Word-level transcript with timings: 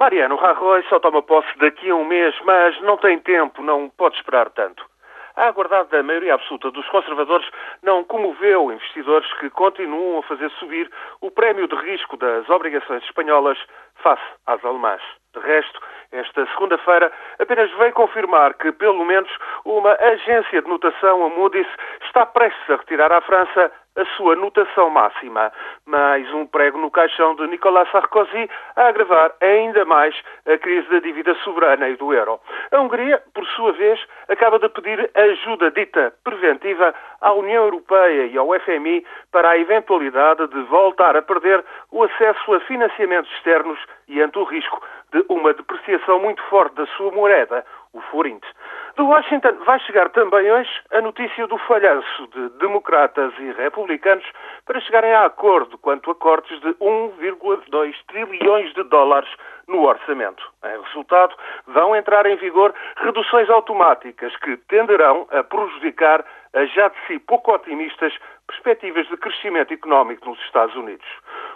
Mariano 0.00 0.36
Rajoy 0.36 0.82
só 0.88 0.98
toma 0.98 1.22
posse 1.22 1.58
daqui 1.58 1.90
a 1.90 1.94
um 1.94 2.06
mês, 2.06 2.34
mas 2.46 2.80
não 2.80 2.96
tem 2.96 3.18
tempo, 3.18 3.62
não 3.62 3.90
pode 3.90 4.16
esperar 4.16 4.48
tanto. 4.48 4.82
A 5.36 5.48
aguardada 5.48 5.90
da 5.90 6.02
maioria 6.02 6.32
absoluta 6.32 6.70
dos 6.70 6.88
conservadores 6.88 7.46
não 7.82 8.02
comoveu 8.02 8.72
investidores 8.72 9.30
que 9.34 9.50
continuam 9.50 10.20
a 10.20 10.22
fazer 10.22 10.50
subir 10.52 10.90
o 11.20 11.30
prémio 11.30 11.68
de 11.68 11.76
risco 11.76 12.16
das 12.16 12.48
obrigações 12.48 13.04
espanholas 13.04 13.58
face 13.96 14.22
às 14.46 14.64
alemãs. 14.64 15.02
De 15.34 15.40
resto, 15.40 15.78
esta 16.12 16.46
segunda-feira 16.46 17.12
apenas 17.38 17.70
veio 17.72 17.92
confirmar 17.92 18.54
que, 18.54 18.72
pelo 18.72 19.04
menos, 19.04 19.30
uma 19.66 19.92
agência 20.00 20.62
de 20.62 20.68
notação, 20.68 21.26
a 21.26 21.28
Moody's, 21.28 21.68
está 22.06 22.24
prestes 22.24 22.70
a 22.70 22.76
retirar 22.76 23.12
à 23.12 23.20
França 23.20 23.70
a 23.96 24.04
sua 24.16 24.36
notação 24.36 24.88
máxima. 24.90 25.52
Mais 25.84 26.32
um 26.32 26.46
prego 26.46 26.78
no 26.78 26.90
caixão 26.90 27.34
de 27.34 27.46
Nicolas 27.46 27.90
Sarkozy 27.90 28.48
a 28.76 28.88
agravar 28.88 29.32
ainda 29.40 29.84
mais 29.84 30.14
a 30.46 30.56
crise 30.58 30.88
da 30.88 31.00
dívida 31.00 31.34
soberana 31.36 31.88
e 31.88 31.96
do 31.96 32.12
euro. 32.14 32.40
A 32.70 32.80
Hungria, 32.80 33.22
por 33.34 33.46
sua 33.48 33.72
vez, 33.72 34.00
acaba 34.28 34.58
de 34.58 34.68
pedir 34.68 35.10
ajuda 35.14 35.70
dita 35.70 36.14
preventiva 36.22 36.94
à 37.20 37.32
União 37.32 37.64
Europeia 37.64 38.26
e 38.26 38.38
ao 38.38 38.48
FMI 38.60 39.04
para 39.32 39.50
a 39.50 39.58
eventualidade 39.58 40.46
de 40.48 40.62
voltar 40.62 41.16
a 41.16 41.22
perder 41.22 41.64
o 41.90 42.04
acesso 42.04 42.54
a 42.54 42.60
financiamentos 42.60 43.30
externos 43.32 43.78
e 44.08 44.20
ante 44.22 44.38
o 44.38 44.44
risco 44.44 44.80
de 45.12 45.24
uma 45.28 45.52
depreciação 45.52 46.20
muito 46.20 46.42
forte 46.44 46.76
da 46.76 46.86
sua 46.86 47.10
moeda, 47.10 47.64
o 47.92 48.00
forint. 48.02 48.42
De 49.00 49.06
Washington 49.06 49.54
vai 49.64 49.80
chegar 49.80 50.10
também 50.10 50.52
hoje 50.52 50.68
a 50.90 51.00
notícia 51.00 51.46
do 51.46 51.56
falhanço 51.56 52.26
de 52.34 52.50
democratas 52.58 53.32
e 53.38 53.50
republicanos 53.52 54.26
para 54.66 54.78
chegarem 54.78 55.10
a 55.14 55.24
acordo 55.24 55.78
quanto 55.78 56.10
a 56.10 56.14
cortes 56.14 56.60
de 56.60 56.68
1,2 56.74 57.94
trilhões 58.08 58.74
de 58.74 58.82
dólares 58.82 59.30
no 59.66 59.86
orçamento. 59.86 60.44
Em 60.62 60.82
resultado, 60.82 61.34
vão 61.68 61.96
entrar 61.96 62.26
em 62.26 62.36
vigor 62.36 62.74
reduções 62.98 63.48
automáticas 63.48 64.36
que 64.36 64.58
tenderão 64.68 65.26
a 65.30 65.42
prejudicar 65.44 66.22
as 66.52 66.70
já 66.74 66.88
de 66.88 66.96
si 67.06 67.18
pouco 67.20 67.54
otimistas 67.54 68.12
perspectivas 68.46 69.08
de 69.08 69.16
crescimento 69.16 69.72
económico 69.72 70.28
nos 70.28 70.38
Estados 70.40 70.76
Unidos. 70.76 71.06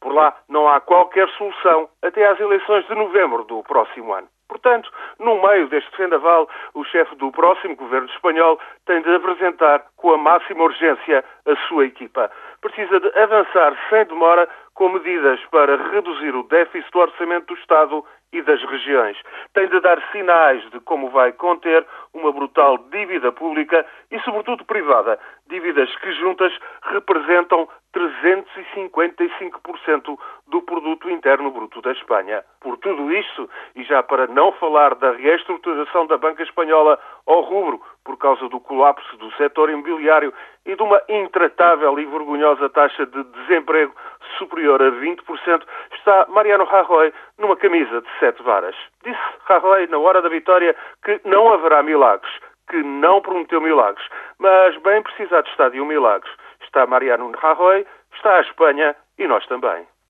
Por 0.00 0.12
lá, 0.12 0.36
não 0.48 0.68
há 0.68 0.80
qualquer 0.80 1.28
solução 1.38 1.88
até 2.02 2.26
às 2.26 2.40
eleições 2.40 2.84
de 2.88 2.96
novembro 2.96 3.44
do 3.44 3.62
próximo 3.62 4.12
ano. 4.12 4.26
Portanto, 4.58 4.90
no 5.20 5.40
meio 5.40 5.68
deste 5.68 5.96
vendaval, 5.96 6.48
o 6.74 6.84
chefe 6.84 7.14
do 7.14 7.30
próximo 7.30 7.76
governo 7.76 8.08
espanhol 8.08 8.58
tem 8.86 9.00
de 9.02 9.14
apresentar 9.14 9.84
com 9.96 10.12
a 10.12 10.18
máxima 10.18 10.64
urgência 10.64 11.24
a 11.46 11.56
sua 11.68 11.86
equipa. 11.86 12.28
Precisa 12.60 12.98
de 12.98 13.06
avançar 13.16 13.78
sem 13.88 14.04
demora 14.06 14.48
com 14.74 14.88
medidas 14.88 15.38
para 15.52 15.76
reduzir 15.90 16.34
o 16.34 16.42
déficit 16.42 16.90
do 16.90 16.98
orçamento 16.98 17.46
do 17.46 17.60
Estado 17.60 18.04
e 18.32 18.42
das 18.42 18.60
regiões. 18.62 19.16
Tem 19.54 19.68
de 19.68 19.78
dar 19.80 20.02
sinais 20.12 20.62
de 20.70 20.80
como 20.80 21.08
vai 21.10 21.32
conter 21.32 21.86
uma 22.12 22.30
brutal 22.32 22.76
dívida 22.90 23.30
pública 23.32 23.86
e, 24.10 24.18
sobretudo, 24.20 24.64
privada. 24.64 25.18
Dívidas 25.48 25.94
que 25.96 26.12
juntas 26.12 26.52
representam 26.82 27.68
355% 27.94 30.18
do 30.48 30.62
produto 30.62 31.10
interno 31.10 31.50
bruto 31.50 31.80
da 31.82 31.92
Espanha. 31.92 32.42
Por 32.60 32.76
tudo 32.78 33.12
isto, 33.12 33.48
e 33.76 33.84
já 33.84 34.02
para 34.02 34.26
não 34.26 34.52
falar 34.52 34.94
da 34.94 35.12
reestruturação 35.12 36.06
da 36.06 36.16
banca 36.16 36.42
espanhola 36.42 36.98
ao 37.26 37.42
rubro 37.42 37.80
por 38.04 38.16
causa 38.16 38.48
do 38.48 38.58
colapso 38.60 39.16
do 39.18 39.30
setor 39.32 39.70
imobiliário 39.70 40.32
e 40.64 40.74
de 40.74 40.82
uma 40.82 41.00
intratável 41.08 41.98
e 41.98 42.06
vergonhosa 42.06 42.68
taxa 42.70 43.06
de 43.06 43.22
desemprego 43.24 43.94
superior 44.38 44.82
a 44.82 44.90
20%, 44.90 45.62
está 45.92 46.26
Mariano 46.28 46.64
Rajoy 46.64 47.12
numa 47.38 47.56
camisa 47.56 48.00
de 48.00 48.08
sete 48.18 48.42
varas. 48.42 48.76
Disse 49.04 49.18
Rajoy, 49.44 49.86
na 49.88 49.98
hora 49.98 50.22
da 50.22 50.28
vitória, 50.28 50.74
que 51.04 51.20
não 51.24 51.52
haverá 51.52 51.82
milagres, 51.82 52.32
que 52.70 52.82
não 52.82 53.20
prometeu 53.20 53.60
milagres, 53.60 54.06
mas 54.38 54.76
bem 54.78 55.02
precisado 55.02 55.48
está 55.48 55.68
de 55.68 55.80
um 55.80 55.86
milagre. 55.86 56.30
Está 56.62 56.86
Mariano 56.86 57.30
Rajoy, 57.36 57.86
está 58.14 58.36
a 58.36 58.40
Espanha 58.40 58.96
e 59.18 59.26
nós 59.26 59.46
também. 59.46 59.86